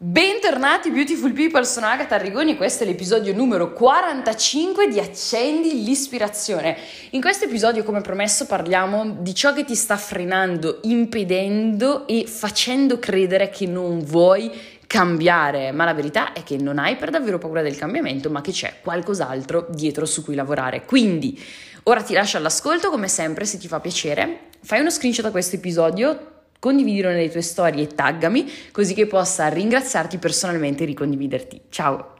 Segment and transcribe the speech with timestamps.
[0.00, 6.76] Bentornati Beautiful People, sono Agatha Arrigoni e questo è l'episodio numero 45 di Accendi l'ispirazione.
[7.10, 13.00] In questo episodio, come promesso, parliamo di ciò che ti sta frenando, impedendo e facendo
[13.00, 14.52] credere che non vuoi
[14.86, 18.52] cambiare, ma la verità è che non hai per davvero paura del cambiamento, ma che
[18.52, 20.84] c'è qualcos'altro dietro su cui lavorare.
[20.84, 21.36] Quindi,
[21.82, 25.56] ora ti lascio all'ascolto, come sempre, se ti fa piacere, fai uno screenshot a questo
[25.56, 31.62] episodio condividilo nelle tue storie e taggami così che possa ringraziarti personalmente e ricondividerti.
[31.68, 32.14] Ciao!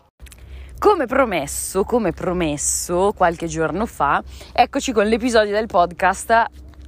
[0.78, 4.22] Come promesso, come promesso qualche giorno fa,
[4.52, 6.44] eccoci con l'episodio del podcast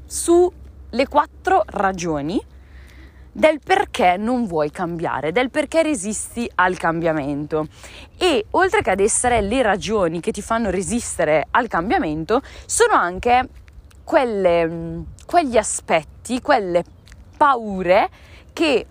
[0.07, 2.41] sulle quattro ragioni
[3.33, 7.67] del perché non vuoi cambiare, del perché resisti al cambiamento.
[8.17, 13.49] E oltre che ad essere le ragioni che ti fanno resistere al cambiamento, sono anche
[14.05, 16.85] quelle, quegli aspetti, quelle
[17.41, 18.11] paure
[18.53, 18.85] che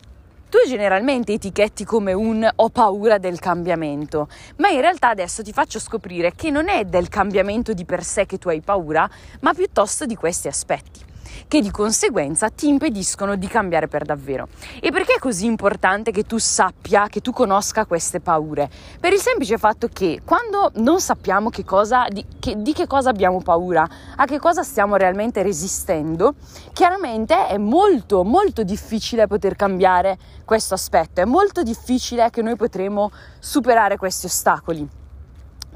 [0.49, 5.79] tu generalmente etichetti come un ho paura del cambiamento, ma in realtà adesso ti faccio
[5.79, 9.07] scoprire che non è del cambiamento di per sé che tu hai paura,
[9.41, 11.08] ma piuttosto di questi aspetti
[11.49, 14.47] che di conseguenza ti impediscono di cambiare per davvero.
[14.79, 18.69] E perché è così importante che tu sappia, che tu conosca queste paure?
[18.99, 23.09] Per il semplice fatto che quando non sappiamo che cosa, di, che, di che cosa
[23.09, 26.35] abbiamo paura, a che cosa stiamo realmente resistendo,
[26.71, 33.09] chiaramente è molto molto difficile poter cambiare questo aspetto, è molto difficile che noi potremo
[33.39, 34.98] superare questi ostacoli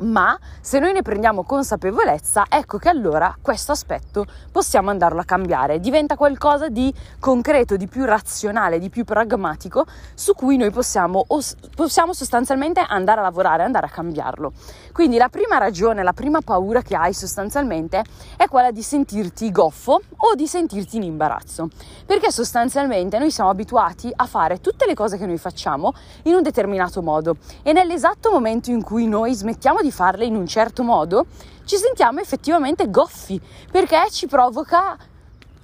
[0.04, 5.80] ma se noi ne prendiamo consapevolezza, ecco che allora questo aspetto possiamo andarlo a cambiare,
[5.80, 11.26] diventa qualcosa di concreto, di più razionale, di più pragmatico su cui noi possiamo,
[11.76, 14.54] possiamo sostanzialmente andare a lavorare, andare a cambiarlo.
[14.92, 18.04] Quindi la prima ragione, la prima paura che hai sostanzialmente
[18.38, 21.70] è quella di sentirti goffo o di sentirti in imbarazzo,
[22.06, 25.94] perché sostanzialmente noi siamo abituati a fare tutte le cose che noi facciamo
[26.24, 30.48] in un determinato modo e nell'esatto momento in cui noi smettiamo di farle in un
[30.48, 31.28] certo modo,
[31.66, 33.40] ci sentiamo effettivamente goffi
[33.72, 34.98] perché ci provoca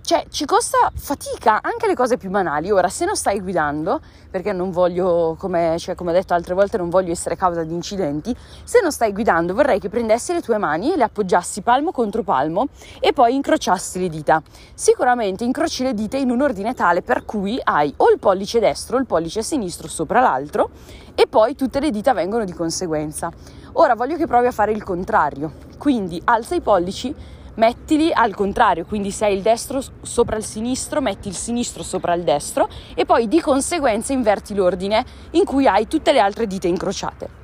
[0.09, 2.71] cioè, ci costa fatica anche le cose più banali.
[2.71, 4.01] Ora, se non stai guidando,
[4.31, 7.75] perché non voglio, come, cioè, come ho detto altre volte, non voglio essere causa di
[7.75, 11.91] incidenti, se non stai guidando vorrei che prendessi le tue mani e le appoggiassi palmo
[11.91, 12.69] contro palmo
[12.99, 14.41] e poi incrociassi le dita.
[14.73, 18.97] Sicuramente incroci le dita in un ordine tale per cui hai o il pollice destro
[18.97, 20.71] o il pollice sinistro sopra l'altro
[21.13, 23.31] e poi tutte le dita vengono di conseguenza.
[23.73, 27.13] Ora voglio che provi a fare il contrario, quindi alza i pollici
[27.55, 32.13] mettili al contrario, quindi se hai il destro sopra il sinistro, metti il sinistro sopra
[32.13, 36.67] il destro e poi di conseguenza inverti l'ordine in cui hai tutte le altre dita
[36.67, 37.37] incrociate.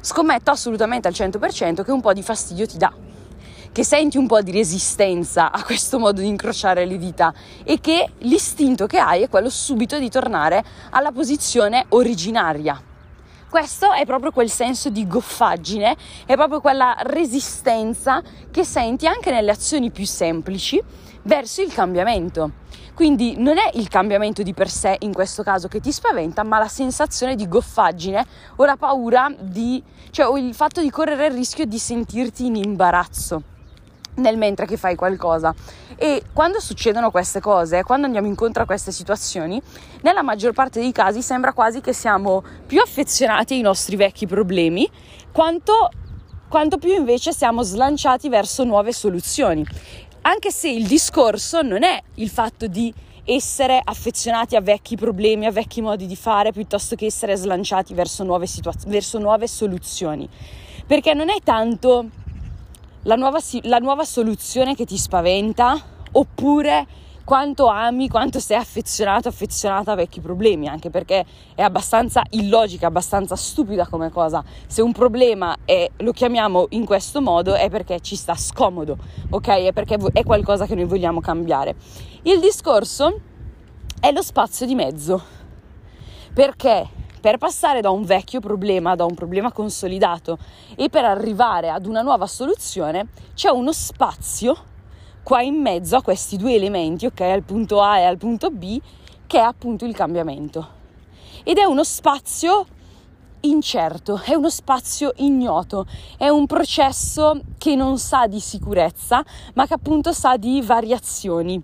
[0.00, 2.92] Scommetto assolutamente al 100% che un po' di fastidio ti dà,
[3.70, 7.34] che senti un po' di resistenza a questo modo di incrociare le dita
[7.64, 12.87] e che l'istinto che hai è quello subito di tornare alla posizione originaria
[13.48, 19.50] questo è proprio quel senso di goffaggine, è proprio quella resistenza che senti anche nelle
[19.50, 20.82] azioni più semplici
[21.22, 22.66] verso il cambiamento.
[22.94, 26.58] Quindi non è il cambiamento di per sé in questo caso che ti spaventa, ma
[26.58, 28.26] la sensazione di goffaggine
[28.56, 32.56] o la paura di, cioè o il fatto di correre il rischio di sentirti in
[32.56, 33.56] imbarazzo
[34.18, 35.54] nel mentre che fai qualcosa.
[35.96, 39.60] E quando succedono queste cose, quando andiamo incontro a queste situazioni,
[40.02, 44.88] nella maggior parte dei casi sembra quasi che siamo più affezionati ai nostri vecchi problemi,
[45.32, 45.90] quanto,
[46.48, 49.66] quanto più invece siamo slanciati verso nuove soluzioni.
[50.22, 52.92] Anche se il discorso non è il fatto di
[53.24, 58.24] essere affezionati a vecchi problemi, a vecchi modi di fare, piuttosto che essere slanciati verso
[58.24, 60.28] nuove, situaz- verso nuove soluzioni.
[60.86, 62.08] Perché non è tanto
[63.02, 65.80] la nuova, la nuova soluzione che ti spaventa
[66.12, 66.86] oppure
[67.28, 73.36] quanto ami, quanto sei affezionato, affezionata a vecchi problemi, anche perché è abbastanza illogica, abbastanza
[73.36, 74.42] stupida come cosa.
[74.66, 78.96] Se un problema è, lo chiamiamo in questo modo è perché ci sta scomodo,
[79.28, 79.46] ok?
[79.46, 81.74] È perché è qualcosa che noi vogliamo cambiare.
[82.22, 83.20] Il discorso
[84.00, 85.22] è lo spazio di mezzo.
[86.32, 86.88] Perché
[87.20, 90.38] per passare da un vecchio problema, da un problema consolidato
[90.76, 94.56] e per arrivare ad una nuova soluzione, c'è uno spazio
[95.22, 98.80] qua in mezzo a questi due elementi, ok, al punto A e al punto B,
[99.26, 100.76] che è appunto il cambiamento.
[101.44, 102.66] Ed è uno spazio
[103.40, 105.86] incerto, è uno spazio ignoto,
[106.16, 109.24] è un processo che non sa di sicurezza,
[109.54, 111.62] ma che appunto sa di variazioni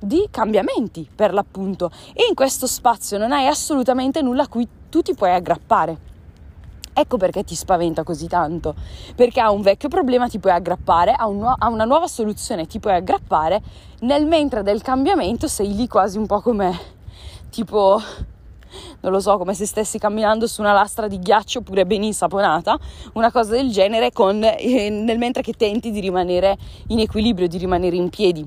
[0.00, 5.02] di cambiamenti per l'appunto e in questo spazio non hai assolutamente nulla a cui tu
[5.02, 6.08] ti puoi aggrappare.
[6.92, 8.74] Ecco perché ti spaventa così tanto,
[9.14, 12.66] perché a un vecchio problema ti puoi aggrappare, a, un nu- a, una nuova soluzione
[12.66, 13.62] ti puoi aggrappare,
[14.00, 16.78] nel mentre del cambiamento sei lì quasi un po' come
[17.50, 18.00] tipo
[19.00, 22.78] non lo so, come se stessi camminando su una lastra di ghiaccio pure ben insaponata,
[23.14, 26.56] una cosa del genere, con, eh, nel mentre che tenti di rimanere
[26.88, 28.46] in equilibrio, di rimanere in piedi.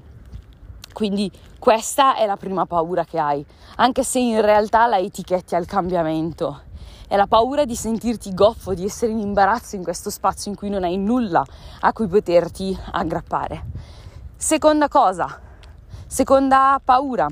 [0.93, 3.43] Quindi questa è la prima paura che hai,
[3.77, 6.61] anche se in realtà la etichetti al cambiamento.
[7.07, 10.69] È la paura di sentirti goffo, di essere in imbarazzo in questo spazio in cui
[10.69, 11.43] non hai nulla
[11.81, 13.65] a cui poterti aggrappare.
[14.37, 15.41] Seconda cosa,
[16.05, 17.27] seconda paura,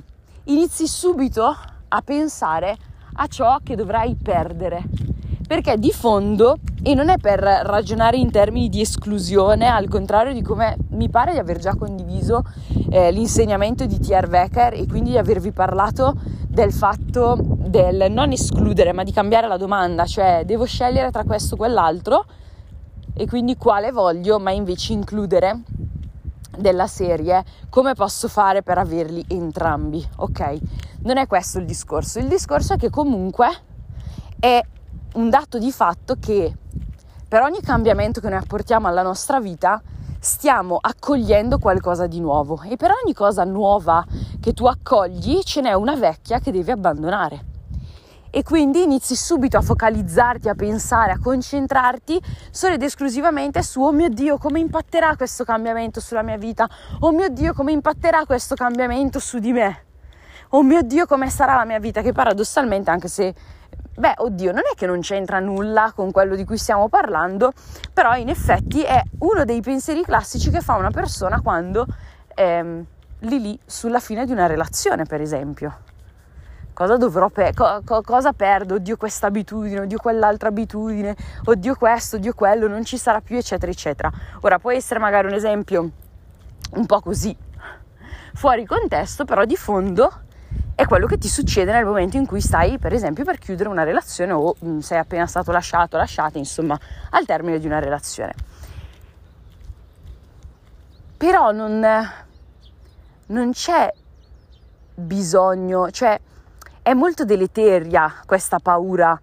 [0.46, 1.56] inizi subito
[1.88, 2.76] a pensare
[3.14, 4.84] a ciò che dovrai perdere.
[5.48, 10.42] Perché di fondo, e non è per ragionare in termini di esclusione, al contrario di
[10.42, 12.11] come mi pare di aver già condiviso
[12.90, 14.28] eh, l'insegnamento di T.R.
[14.30, 16.16] Wecker e quindi di avervi parlato
[16.48, 21.56] del fatto del non escludere, ma di cambiare la domanda, cioè devo scegliere tra questo
[21.56, 22.26] o quell'altro
[23.14, 25.62] e quindi quale voglio, ma invece includere
[26.58, 30.58] della serie come posso fare per averli entrambi, ok?
[31.04, 33.48] Non è questo il discorso, il discorso è che comunque
[34.40, 34.62] è
[35.14, 36.54] un dato di fatto che
[37.28, 39.82] per ogni cambiamento che noi apportiamo alla nostra vita
[40.24, 42.62] stiamo accogliendo qualcosa di nuovo.
[42.62, 44.06] E per ogni cosa nuova
[44.40, 47.50] che tu accogli ce n'è una vecchia che devi abbandonare.
[48.30, 52.22] E quindi inizi subito a focalizzarti, a pensare, a concentrarti
[52.52, 56.70] solo ed esclusivamente su oh mio Dio come impatterà questo cambiamento sulla mia vita,
[57.00, 59.84] oh mio Dio come impatterà questo cambiamento su di me,
[60.52, 63.36] oh mio Dio come sarà la mia vita, che paradossalmente anche se
[63.94, 67.52] Beh, oddio, non è che non c'entra nulla con quello di cui stiamo parlando,
[67.94, 71.86] però in effetti è uno dei pensieri classici che fa una persona quando
[72.34, 72.86] ehm,
[73.20, 75.90] lì lì sulla fine di una relazione, per esempio
[76.74, 81.16] cosa dovrò pe- co- co- cosa perdo, oddio questa abitudine, oddio quell'altra abitudine,
[81.46, 84.12] oddio questo, oddio quello, non ci sarà più, eccetera, eccetera.
[84.42, 85.90] Ora può essere magari un esempio
[86.72, 87.36] un po' così,
[88.34, 90.12] fuori contesto, però di fondo
[90.82, 93.84] è quello che ti succede nel momento in cui stai, per esempio, per chiudere una
[93.84, 96.78] relazione o mm, sei appena stato lasciato, lasciata, insomma,
[97.12, 98.34] al termine di una relazione.
[101.18, 101.86] Però non,
[103.28, 103.94] non c'è
[104.96, 106.20] bisogno, cioè
[106.82, 109.20] è molto deleteria questa paura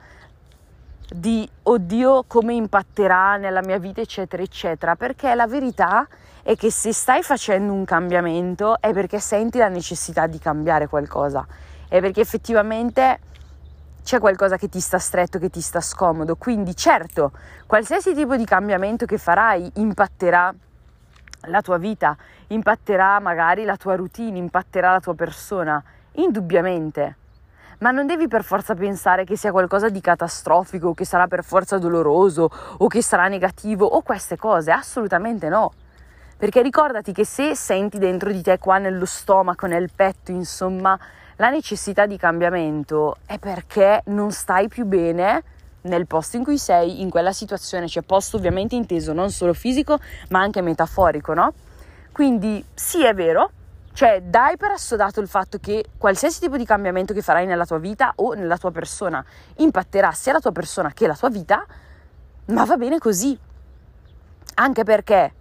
[1.11, 4.97] di oddio come impatterà nella mia vita eccetera eccetera.
[4.97, 6.07] Perché la verità
[6.43, 11.47] è che se stai facendo un cambiamento è perché senti la necessità di cambiare qualcosa.
[11.89, 13.21] È perché effettivamente
[14.05, 16.37] c'è qualcosa che ti sta stretto, che ti sta scomodo.
[16.37, 17.33] Quindi certo,
[17.67, 20.55] qualsiasi tipo di cambiamento che farai impatterà
[21.43, 22.17] la tua vita,
[22.49, 25.83] impatterà magari la tua routine, impatterà la tua persona,
[26.13, 27.17] indubbiamente
[27.79, 31.79] ma non devi per forza pensare che sia qualcosa di catastrofico, che sarà per forza
[31.79, 35.73] doloroso o che sarà negativo o queste cose, assolutamente no.
[36.37, 40.99] Perché ricordati che se senti dentro di te, qua nello stomaco, nel petto, insomma,
[41.37, 45.43] la necessità di cambiamento è perché non stai più bene
[45.83, 49.99] nel posto in cui sei, in quella situazione, cioè posto ovviamente inteso non solo fisico,
[50.31, 51.53] ma anche metaforico, no?
[52.13, 53.51] Quindi sì, è vero,
[53.99, 57.79] cioè, dai per assodato il fatto che qualsiasi tipo di cambiamento che farai nella tua
[57.79, 59.25] vita o nella tua persona
[59.57, 61.67] impatterà sia la tua persona che la tua vita,
[62.45, 63.37] ma va bene così.
[64.55, 65.33] Anche perché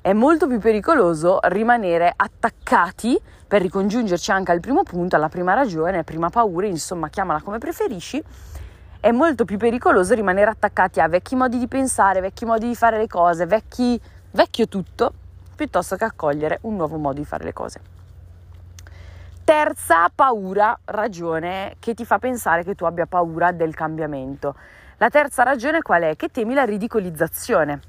[0.00, 6.04] è molto più pericoloso rimanere attaccati per ricongiungerci anche al primo punto, alla prima ragione,
[6.04, 8.22] prima paura, insomma, chiamala come preferisci.
[9.00, 12.98] È molto più pericoloso rimanere attaccati a vecchi modi di pensare, vecchi modi di fare
[12.98, 15.12] le cose, vecchi, vecchio tutto,
[15.56, 17.80] piuttosto che accogliere un nuovo modo di fare le cose.
[19.42, 24.54] Terza paura, ragione che ti fa pensare che tu abbia paura del cambiamento.
[24.98, 26.16] La terza ragione qual è?
[26.16, 27.80] Che temi la ridicolizzazione.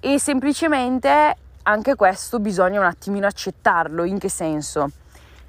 [0.00, 4.04] E semplicemente anche questo bisogna un attimino accettarlo.
[4.04, 4.90] In che senso?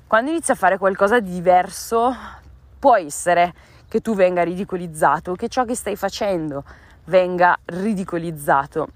[0.07, 2.13] Quando inizi a fare qualcosa di diverso,
[2.79, 3.53] può essere
[3.87, 6.63] che tu venga ridicolizzato, che ciò che stai facendo
[7.05, 8.87] venga ridicolizzato.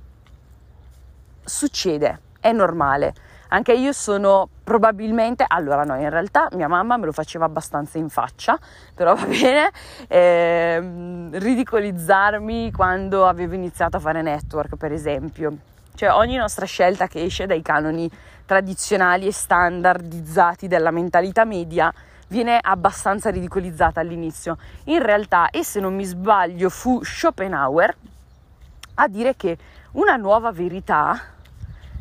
[1.44, 3.14] Succede, è normale
[3.50, 8.10] anche io sono probabilmente, allora no, in realtà mia mamma me lo faceva abbastanza in
[8.10, 8.58] faccia,
[8.94, 9.72] però va bene,
[10.08, 15.58] eh, ridicolizzarmi quando avevo iniziato a fare network, per esempio.
[15.94, 18.10] Cioè ogni nostra scelta che esce dai canoni
[18.46, 21.94] tradizionali e standardizzati della mentalità media
[22.28, 24.58] viene abbastanza ridicolizzata all'inizio.
[24.86, 27.96] In realtà, e se non mi sbaglio, fu Schopenhauer
[28.96, 29.58] a dire che
[29.92, 31.35] una nuova verità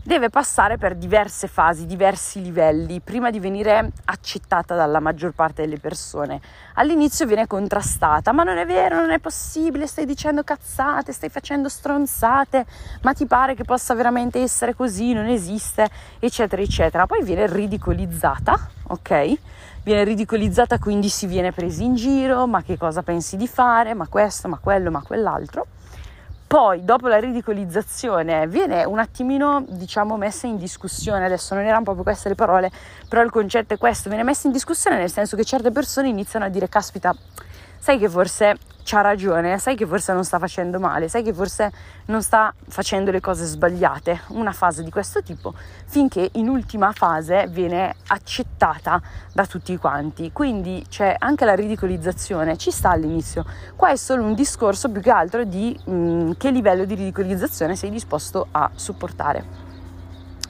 [0.04, 5.78] deve passare per diverse fasi, diversi livelli, prima di venire accettata dalla maggior parte delle
[5.78, 6.42] persone.
[6.74, 11.70] All'inizio viene contrastata, ma non è vero, non è possibile, stai dicendo cazzate, stai facendo
[11.70, 12.66] stronzate,
[13.00, 17.06] ma ti pare che possa veramente essere così, non esiste, eccetera, eccetera.
[17.06, 18.58] Poi viene ridicolizzata,
[18.88, 19.38] ok?
[19.84, 24.06] Viene ridicolizzata, quindi si viene presi in giro, ma che cosa pensi di fare, ma
[24.06, 25.66] questo, ma quello, ma quell'altro
[26.54, 31.24] poi dopo la ridicolizzazione viene un attimino diciamo messa in discussione.
[31.24, 32.70] Adesso non erano proprio queste le parole
[33.08, 34.08] però il concetto è questo.
[34.08, 37.12] Viene messa in discussione nel senso che certe persone iniziano a dire caspita
[37.76, 41.72] sai che forse c'ha ragione, sai che forse non sta facendo male, sai che forse
[42.06, 45.54] non sta facendo le cose sbagliate, una fase di questo tipo,
[45.86, 49.00] finché in ultima fase viene accettata
[49.32, 50.30] da tutti quanti.
[50.32, 53.44] Quindi c'è anche la ridicolizzazione, ci sta all'inizio.
[53.74, 57.76] Qua è solo un discorso più che altro di mh, mm, che livello di ridicolizzazione
[57.76, 59.62] sei disposto a supportare.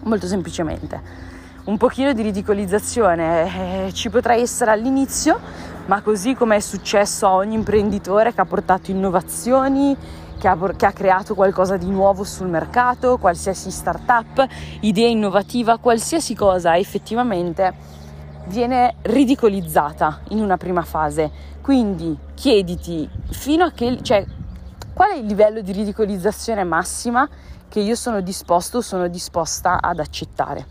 [0.02, 1.33] Molto semplicemente.
[1.64, 5.40] Un pochino di ridicolizzazione eh, ci potrà essere all'inizio,
[5.86, 9.96] ma così come è successo a ogni imprenditore che ha portato innovazioni,
[10.38, 14.46] che ha, che ha, creato qualcosa di nuovo sul mercato, qualsiasi startup,
[14.80, 17.72] idea innovativa, qualsiasi cosa effettivamente
[18.48, 21.30] viene ridicolizzata in una prima fase.
[21.62, 24.22] Quindi chiediti fino a che, cioè,
[24.92, 27.26] qual è il livello di ridicolizzazione massima
[27.70, 30.66] che io sono disposto sono disposta ad accettare,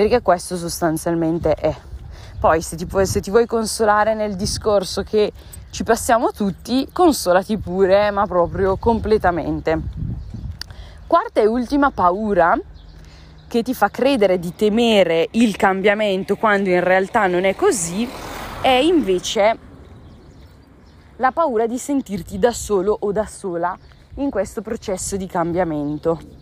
[0.00, 1.76] perché questo sostanzialmente è.
[2.38, 5.30] Poi se ti, puoi, se ti vuoi consolare nel discorso che
[5.68, 9.78] ci passiamo tutti, consolati pure, ma proprio completamente.
[11.06, 12.58] Quarta e ultima paura
[13.46, 18.08] che ti fa credere di temere il cambiamento quando in realtà non è così
[18.62, 19.58] è invece
[21.16, 23.76] la paura di sentirti da solo o da sola
[24.14, 26.39] in questo processo di cambiamento.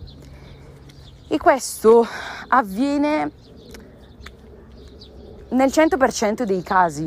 [1.31, 2.07] E questo
[2.49, 3.31] avviene
[5.51, 7.07] nel 100% dei casi,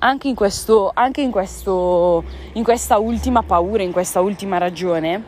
[0.00, 2.24] anche, in, questo, anche in, questo,
[2.54, 5.22] in questa ultima paura, in questa ultima ragione,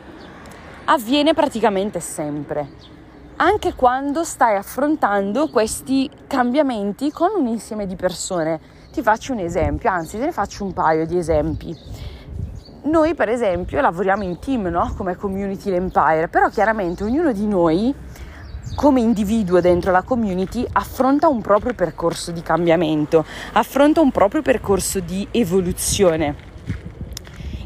[0.85, 2.91] avviene praticamente sempre
[3.37, 8.59] anche quando stai affrontando questi cambiamenti con un insieme di persone.
[8.91, 11.75] Ti faccio un esempio, anzi te ne faccio un paio di esempi.
[12.83, 14.93] Noi per esempio lavoriamo in team, no?
[14.95, 17.93] Come Community Empire, però chiaramente ognuno di noi
[18.75, 24.99] come individuo dentro la community affronta un proprio percorso di cambiamento, affronta un proprio percorso
[24.99, 26.51] di evoluzione.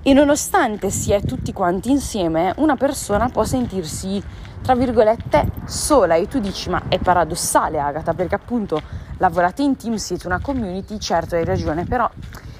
[0.03, 4.23] E nonostante si è tutti quanti insieme, una persona può sentirsi,
[4.61, 6.15] tra virgolette, sola.
[6.15, 8.81] E tu dici, ma è paradossale, Agata, perché appunto
[9.17, 12.09] lavorate in team, siete una community, certo hai ragione, però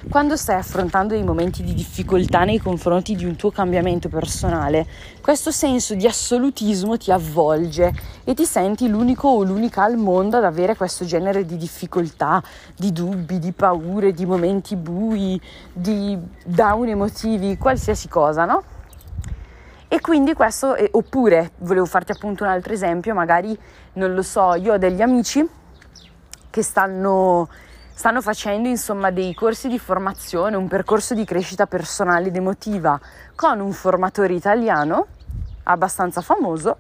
[0.09, 4.87] quando stai affrontando dei momenti di difficoltà nei confronti di un tuo cambiamento personale,
[5.21, 10.45] questo senso di assolutismo ti avvolge e ti senti l'unico o l'unica al mondo ad
[10.45, 12.41] avere questo genere di difficoltà,
[12.75, 15.39] di dubbi, di paure, di momenti bui,
[15.73, 18.63] di down emotivi, qualsiasi cosa, no?
[19.89, 23.57] E quindi questo, oppure volevo farti appunto un altro esempio, magari
[23.93, 25.45] non lo so, io ho degli amici
[26.49, 27.47] che stanno
[27.97, 32.99] stanno facendo insomma dei corsi di formazione, un percorso di crescita personale ed emotiva
[33.33, 35.07] con un formatore italiano
[35.63, 36.77] abbastanza famoso.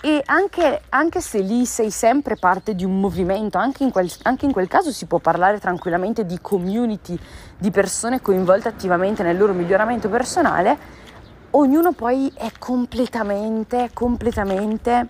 [0.00, 4.46] E anche, anche, se lì sei sempre parte di un movimento, anche in, quel, anche
[4.46, 7.16] in, quel, caso si può parlare tranquillamente di community,
[7.58, 10.78] di persone coinvolte attivamente nel loro miglioramento personale,
[11.50, 15.06] ognuno poi è completamente, completamente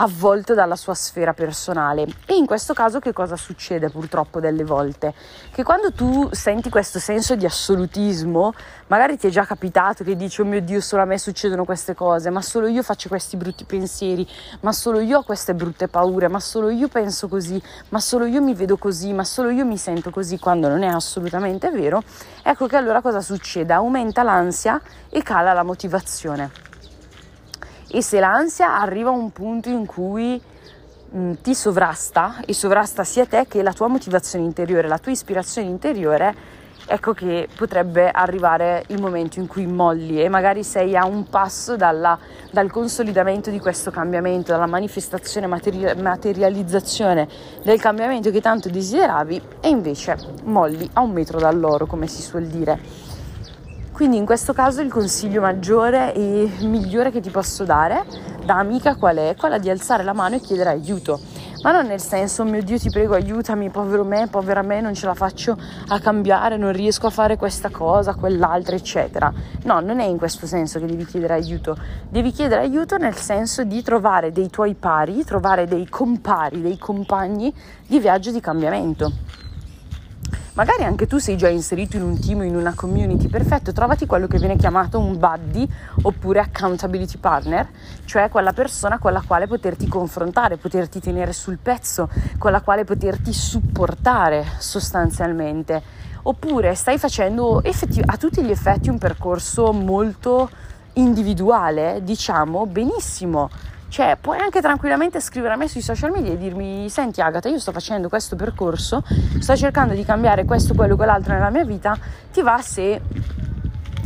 [0.00, 2.06] avvolto dalla sua sfera personale.
[2.26, 5.14] E in questo caso che cosa succede purtroppo delle volte?
[5.50, 8.52] Che quando tu senti questo senso di assolutismo,
[8.86, 11.94] magari ti è già capitato che dici oh mio Dio solo a me succedono queste
[11.94, 14.26] cose, ma solo io faccio questi brutti pensieri,
[14.60, 18.40] ma solo io ho queste brutte paure, ma solo io penso così, ma solo io
[18.40, 22.02] mi vedo così, ma solo io mi sento così quando non è assolutamente vero,
[22.42, 23.74] ecco che allora cosa succede?
[23.74, 24.80] Aumenta l'ansia
[25.10, 26.69] e cala la motivazione
[27.90, 30.40] e se l'ansia arriva a un punto in cui
[31.10, 35.12] mh, mm, ti sovrasta e sovrasta sia te che la tua motivazione interiore, la tua
[35.12, 41.04] ispirazione interiore, ecco che potrebbe arrivare il momento in cui molli e magari sei a
[41.04, 42.18] un passo dalla,
[42.50, 47.28] dal consolidamento di questo cambiamento, dalla manifestazione, materi- materializzazione
[47.62, 52.46] del cambiamento che tanto desideravi e invece molli a un metro dall'oro, come si suol
[52.46, 53.09] dire.
[54.00, 58.02] Quindi in questo caso il consiglio maggiore e migliore che ti posso dare
[58.42, 59.34] da amica qual è?
[59.36, 61.20] Quella di alzare la mano e chiedere aiuto.
[61.62, 65.04] ma non nel senso, mio Dio ti prego aiutami, povero me, povera me, non ce
[65.04, 65.54] la faccio
[65.88, 69.30] a cambiare, non riesco a fare questa cosa, quell'altra, eccetera.
[69.64, 71.76] No, non è in questo senso che devi chiedere aiuto,
[72.08, 77.52] devi chiedere aiuto nel senso di trovare dei tuoi pari, trovare dei compari, dei compagni
[77.86, 79.12] di viaggio di cambiamento.
[80.54, 84.26] Magari anche tu sei già inserito in un team, in una community, perfetto, trovati quello
[84.26, 85.66] che viene chiamato un buddy
[86.02, 87.68] oppure accountability partner,
[88.04, 92.84] cioè quella persona con la quale poterti confrontare, poterti tenere sul pezzo, con la quale
[92.84, 95.80] poterti supportare sostanzialmente.
[96.22, 100.50] Oppure stai facendo effettiv- a tutti gli effetti un percorso molto
[100.94, 103.48] individuale, diciamo benissimo
[103.90, 107.58] cioè, puoi anche tranquillamente scrivere a me sui social media e dirmi: Senti, Agata, io
[107.58, 109.02] sto facendo questo percorso,
[109.40, 111.98] sto cercando di cambiare questo, quello, quell'altro nella mia vita.
[112.32, 113.00] Ti va se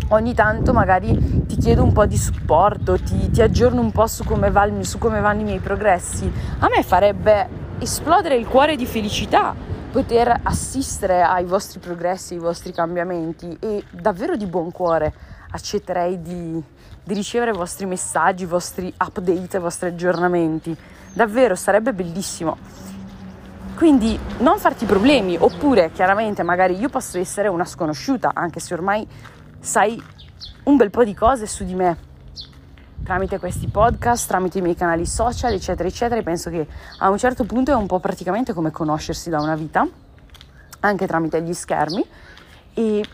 [0.09, 4.25] ogni tanto magari ti chiedo un po' di supporto, ti, ti aggiorno un po' su
[4.25, 6.33] come, va, su come vanno i miei progressi?
[6.61, 9.55] A me farebbe esplodere il cuore di felicità
[9.93, 15.13] poter assistere ai vostri progressi, ai vostri cambiamenti e davvero di buon cuore
[15.55, 16.63] accetterei di
[17.05, 20.75] di ricevere i vostri messaggi, i vostri update, i vostri aggiornamenti.
[21.13, 22.57] Davvero sarebbe bellissimo.
[23.77, 29.07] Quindi non farti problemi, oppure chiaramente magari io posso essere una sconosciuta, anche se ormai
[29.61, 30.03] sai
[30.65, 31.99] un bel po' di cose su di me,
[33.03, 36.23] tramite questi podcast, tramite i miei canali social, eccetera, eccetera.
[36.23, 36.67] Penso che
[36.99, 39.87] a un certo punto è un po' praticamente come conoscersi da una vita,
[40.81, 42.07] anche tramite gli schermi.
[42.75, 43.05] E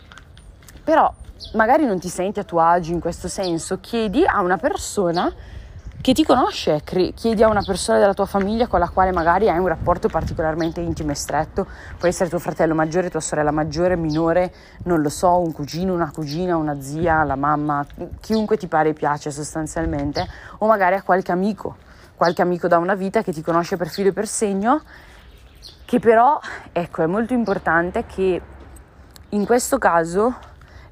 [0.85, 1.13] però
[1.55, 5.33] magari non ti senti a tuo agio in questo senso, chiedi a una persona
[6.01, 9.59] che ti conosce, chiedi a una persona della tua famiglia con la quale magari hai
[9.59, 11.67] un rapporto particolarmente intimo e stretto,
[11.99, 14.53] può essere tuo fratello maggiore, tua sorella maggiore, minore,
[14.85, 17.85] non lo so, un cugino, una cugina, una zia, la mamma,
[18.21, 20.27] chiunque ti pare e piace sostanzialmente,
[20.59, 21.77] o magari a qualche amico,
[22.17, 24.81] qualche amico da una vita che ti conosce per filo e per segno,
[25.85, 26.41] che però,
[26.73, 28.41] ecco, è molto importante che
[29.29, 30.35] in questo caso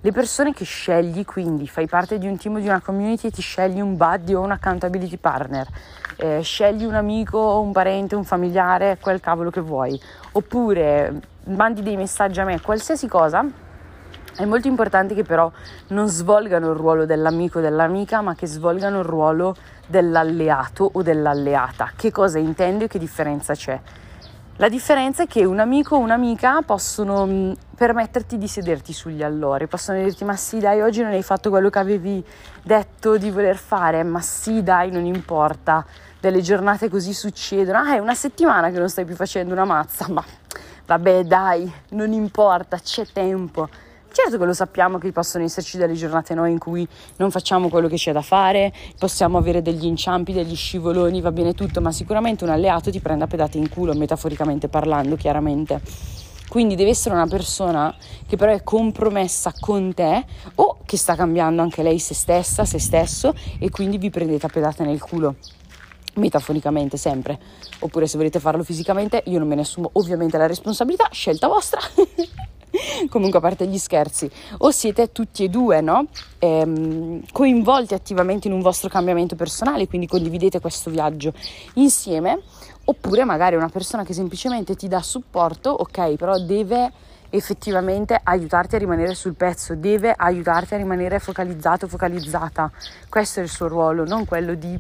[0.01, 3.43] le persone che scegli, quindi fai parte di un team di una community e ti
[3.43, 5.67] scegli un buddy o un accountability partner,
[6.17, 10.01] eh, scegli un amico, un parente, un familiare, quel cavolo che vuoi,
[10.33, 13.45] oppure mandi dei messaggi a me, qualsiasi cosa,
[14.37, 15.51] è molto importante che però
[15.89, 21.91] non svolgano il ruolo dell'amico o dell'amica, ma che svolgano il ruolo dell'alleato o dell'alleata.
[21.97, 23.81] Che cosa intendo e che differenza c'è?
[24.61, 29.69] La differenza è che un amico o un'amica possono mm, permetterti di sederti sugli allori,
[29.69, 32.25] possono dirti ma sì dai oggi non hai fatto quello che avevi
[32.65, 35.87] detto di voler fare, ma sì dai non importa,
[36.19, 40.09] delle giornate così succedono, ah è una settimana che non stai più facendo una mazza,
[40.11, 40.25] ma
[40.87, 43.69] vabbè dai, non importa, c'è tempo.
[44.11, 47.89] Certo che lo sappiamo che possono esserci delle giornate noi in cui non facciamo quello
[47.89, 52.45] che c'è da fare, possiamo avere degli inciampi, degli scivoloni, va bene tutto, ma sicuramente
[52.45, 55.81] un alleato ti prende a pedate in culo, metaforicamente parlando, chiaramente.
[56.49, 57.95] Quindi deve essere una persona
[58.27, 62.79] che però è compromessa con te o che sta cambiando anche lei se stessa, se
[62.79, 65.37] stesso e quindi vi prendete a pedate nel culo
[66.15, 67.39] metaforicamente sempre,
[67.81, 71.81] oppure se volete farlo fisicamente, io non me ne assumo ovviamente la responsabilità, scelta vostra.
[73.09, 76.07] Comunque, a parte gli scherzi, o siete tutti e due no?
[76.39, 81.33] ehm, coinvolti attivamente in un vostro cambiamento personale, quindi condividete questo viaggio
[81.75, 82.41] insieme,
[82.85, 86.93] oppure magari una persona che semplicemente ti dà supporto, ok, però deve
[87.31, 92.71] effettivamente aiutarti a rimanere sul pezzo, deve aiutarti a rimanere focalizzato, focalizzata.
[93.09, 94.79] Questo è il suo ruolo, non quello di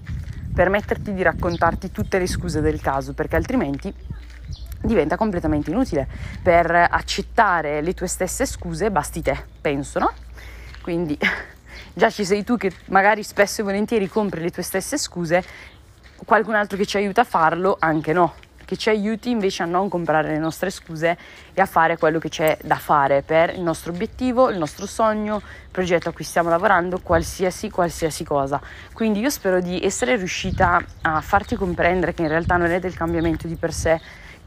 [0.55, 3.93] permetterti di raccontarti tutte le scuse del caso, perché altrimenti
[4.81, 6.07] diventa completamente inutile.
[6.43, 10.13] Per accettare le tue stesse scuse basti te, penso, no?
[10.83, 11.19] Quindi
[11.93, 15.45] già ci sei tu che magari spesso e volentieri compri le tue stesse scuse,
[16.25, 18.35] qualcun altro che ci aiuta a farlo anche no
[18.69, 21.17] che ci aiuti invece a non comprare le nostre scuse
[21.55, 25.37] e a fare quello che c'è da fare per il nostro obiettivo, il nostro sogno,
[25.37, 28.61] il progetto a cui stiamo lavorando, qualsiasi, qualsiasi cosa.
[28.93, 32.93] Quindi io spero di essere riuscita a farti comprendere che in realtà non è del
[32.93, 33.99] cambiamento di per sé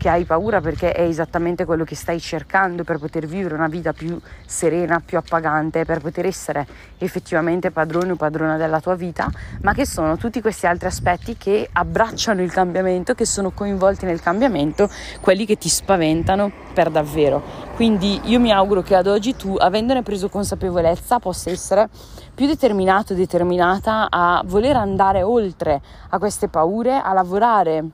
[0.02, 3.94] che hai paura perché è esattamente quello che stai cercando per poter vivere una vita
[3.94, 6.66] più serena, più appagante, per poter essere
[6.98, 9.30] effettivamente padrone o padrona della tua vita,
[9.62, 14.22] ma che sono tutti questi altri aspetti che abbracciano il cambiamento, che sono coinvolti nel
[14.22, 14.90] cambiamento,
[15.22, 17.44] quelli che ti spaventano per davvero.
[17.76, 21.88] Quindi io mi auguro che ad oggi tu, avendone preso consapevolezza, possa essere
[22.34, 27.86] più determinato, determinata a voler andare oltre a queste paure, a lavorare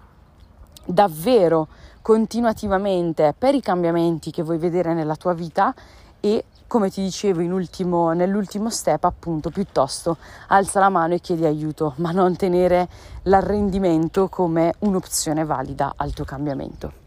[0.86, 1.68] davvero
[2.08, 5.76] continuativamente per i cambiamenti che vuoi vedere nella tua vita
[6.22, 10.16] e come ti dicevo ultimo, nell'ultimo step, appunto, piuttosto
[10.48, 12.88] alza la mano e chiedi aiuto, ma non tenere
[13.24, 17.07] l'arrendimento come un'opzione valida al tuo cambiamento.